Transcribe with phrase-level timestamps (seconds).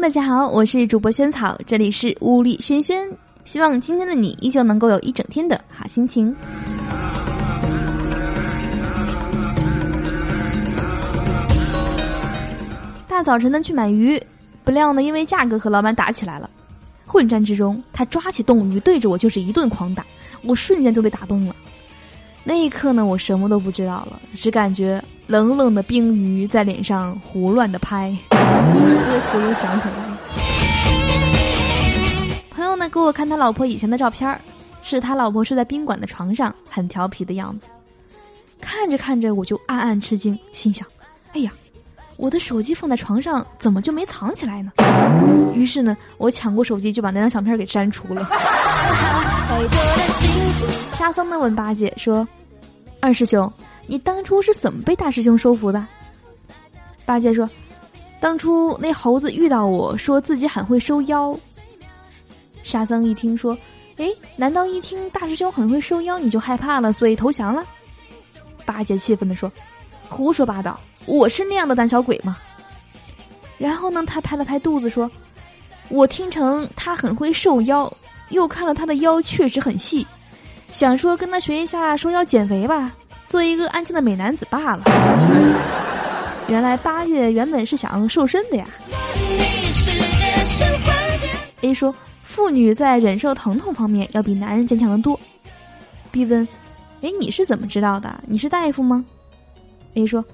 [0.00, 3.06] 大家好，我是主播萱草，这里是物理轩轩，
[3.44, 6.34] 希望今天的你依旧能够有一整天的好心情。
[13.06, 14.22] 大早晨的去买鱼，
[14.64, 16.48] 不料呢，因为价格和老板打起来了。
[17.04, 20.06] 混战之中，他抓起冻鱼对着我就是一顿狂打，
[20.42, 21.54] 我瞬间就被打崩了。
[22.44, 30.18] 那一刻呢，我什么都不知道了，只感觉冷冷的冰鱼在脸上胡乱的拍，歌词又想起来了。
[32.50, 34.40] 朋友呢给我看他老婆以前的照片儿
[34.82, 37.68] 是他老婆睡在宾馆的床上，很调皮的样子。
[38.58, 40.88] 看着看着，我就暗暗吃惊，心想：
[41.34, 41.52] 哎呀。
[42.16, 44.72] 我的手机放在床上，怎么就没藏起来呢？
[45.54, 48.28] 于是呢，我抢过手机就把那张相片给删除了。
[50.98, 52.26] 沙僧呢问八戒说
[52.98, 53.48] ：“二师兄，
[53.88, 55.84] 你当初是怎么被大师兄收服的？”
[57.04, 57.50] 八戒说
[58.20, 61.36] ：“当初那猴子遇到我说自己很会收妖。”
[62.62, 63.58] 沙僧一听说
[63.98, 67.64] ：“哎，难道一听大师兄很会收妖，你就害怕了，所以投降了？”
[68.64, 69.50] 八戒气愤地说。
[70.10, 70.80] 胡说八道！
[71.04, 72.38] 我是那样的胆小鬼吗？
[73.58, 75.10] 然后呢，他拍了拍肚子说
[75.90, 77.92] ：“我听成他很会收腰，
[78.30, 80.06] 又看了他的腰确实很细，
[80.70, 82.90] 想说跟他学一下收腰减肥吧，
[83.28, 84.82] 做一个安静的美男子罢了。”
[86.48, 88.66] 原来八月原本是想瘦身的呀。
[91.60, 95.18] A 说：“妇女在忍受疼痛方面要比男人坚强的多。
[96.10, 96.46] ”B 问
[97.02, 98.18] ：“哎，你是怎么知道的？
[98.26, 99.04] 你是大夫吗？”
[99.94, 100.24] A 说：“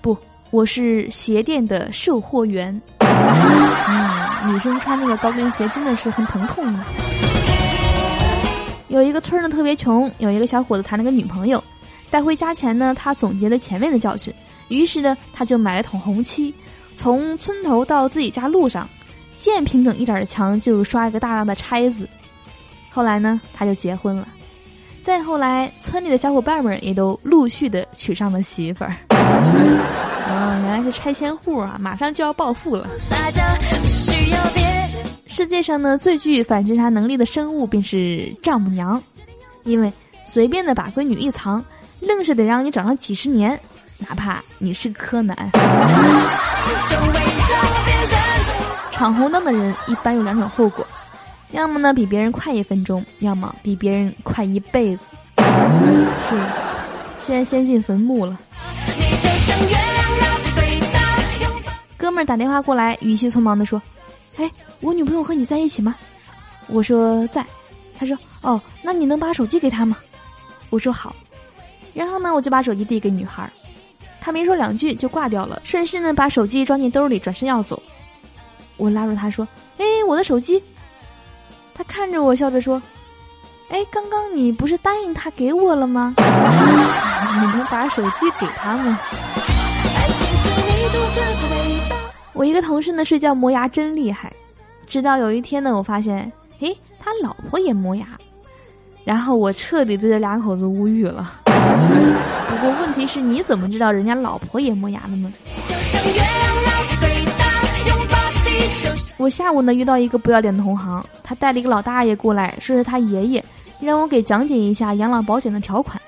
[0.00, 0.16] 不，
[0.50, 2.80] 我是鞋店的售货员。
[3.00, 6.86] 嗯，女生穿那个高跟鞋真的是很疼痛啊。
[8.88, 11.62] 有一个村儿呢特别穷，有一个小伙子谈了个女朋友，
[12.10, 14.32] 带回家前呢，他总结了前面的教训，
[14.68, 16.54] 于是呢，他就买了桶红漆，
[16.94, 18.88] 从村头到自己家路上，
[19.36, 22.08] 见平整一点的墙就刷一个大大的拆字。
[22.90, 24.26] 后来呢，他就结婚了。”
[25.00, 28.94] 再后来，村里的小伙伴们也都陆续的娶上了媳妇儿。
[29.08, 32.86] 啊，原来是拆迁户啊，马上就要暴富了。
[35.26, 39.02] 世界上呢，最具反侦查能力的生物便是丈母娘，
[39.64, 39.90] 因为
[40.24, 41.64] 随便的把闺女一藏，
[42.00, 43.58] 愣是得让你长上几十年，
[43.98, 45.36] 哪怕你是柯南。
[48.92, 50.86] 闯红灯的人一般有两种后果。
[51.50, 55.12] 要么呢比别人快一分钟，要么比别人快一辈子。
[55.38, 56.36] 是，
[57.18, 58.38] 现在先进坟墓了。
[61.96, 63.80] 哥们儿打电话过来，语气匆忙的说
[64.36, 65.94] ：“哎，我女朋友和你在一起吗？”
[66.68, 67.44] 我说在。
[67.98, 69.96] 他说：“哦，那你能把手机给他吗？”
[70.70, 71.14] 我说好。
[71.98, 73.50] 然后呢，我就把手机递给女孩，
[74.20, 77.82] 她没说两句就挂掉了，顺势呢把手机装进兜里，转身要走。
[78.76, 79.46] 我拉住她说
[79.78, 80.62] ：“哎，我的手机。”
[81.74, 82.80] 他看着我笑着说
[83.70, 86.14] ：“哎，刚刚你不是答应他给我了吗？
[86.18, 89.00] 你能把手机给他吗？”
[92.32, 94.32] 我一个同事呢睡觉磨牙真厉害，
[94.86, 96.30] 直到有一天呢，我发现，
[96.60, 98.06] 诶，他老婆也磨牙，
[99.04, 101.40] 然后我彻底对这两口子无语了。
[102.48, 105.32] 不过问题是，你怎么知道人家老婆也磨牙的呢？
[109.16, 113.44] 我下午呢遇到一个不要脸的同行，他带了一个老大爷过来，说是他爷爷，
[113.80, 116.00] 让我给讲解一下养老保险的条款。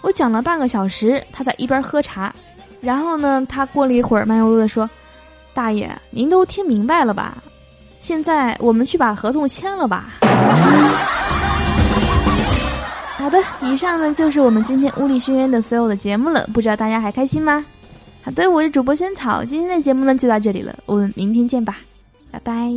[0.00, 2.32] 我讲了半个小时，他在一边喝茶，
[2.80, 4.88] 然后呢，他过了一会儿，慢悠悠的说
[5.52, 7.38] ：“大爷，您都听明白了吧？
[8.00, 10.14] 现在我们去把合同签了吧。”
[13.18, 17.64] 好的，以上呢就是我们今天物理学院的所有的节目了，不知道大家还开心吗？
[18.22, 21.78] 好的，我是主播萱草，今天的节目呢就到这里了，我们明天见吧，
[22.30, 22.72] 拜拜。